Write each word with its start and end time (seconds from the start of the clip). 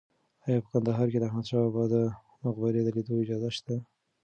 ایا 0.45 0.57
په 0.63 0.67
کندهار 0.73 1.07
کې 1.11 1.17
د 1.19 1.23
احمد 1.29 1.45
شاه 1.49 1.61
بابا 1.65 1.83
د 1.93 1.95
مقبرې 2.43 2.81
د 2.83 2.87
لیدو 2.95 3.21
اجازه 3.23 3.49
شته؟ 3.57 3.75